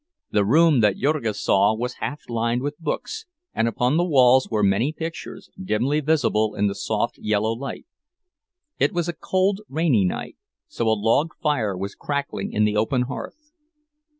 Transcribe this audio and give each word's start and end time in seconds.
The 0.31 0.43
room 0.43 0.79
that 0.79 0.97
Jurgis 0.97 1.43
saw 1.43 1.75
was 1.75 1.97
half 2.01 2.21
lined 2.27 2.63
with 2.63 2.79
books, 2.81 3.27
and 3.53 3.67
upon 3.67 3.97
the 3.97 4.03
walls 4.03 4.47
were 4.49 4.63
many 4.63 4.91
pictures, 4.91 5.51
dimly 5.63 5.99
visible 5.99 6.55
in 6.55 6.65
the 6.65 6.73
soft, 6.73 7.19
yellow 7.19 7.53
light; 7.53 7.85
it 8.79 8.93
was 8.93 9.07
a 9.07 9.13
cold, 9.13 9.61
rainy 9.69 10.03
night, 10.03 10.37
so 10.67 10.87
a 10.87 10.97
log 10.99 11.35
fire 11.39 11.77
was 11.77 11.93
crackling 11.93 12.51
in 12.51 12.63
the 12.63 12.75
open 12.75 13.03
hearth. 13.03 13.51